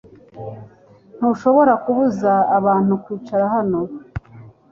Ntushobora 1.17 1.73
kubuza, 1.83 2.31
abantu 2.57 2.93
kwicara 3.03 3.45
hano 3.55 3.79